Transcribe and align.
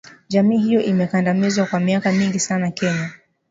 jamii 0.29 0.57
hiyo 0.57 0.81
imekandamizwa 0.83 1.65
kwa 1.65 1.79
miaka 1.79 2.11
mingi 2.11 2.39
sana 2.39 2.71
Kenya 2.71 3.13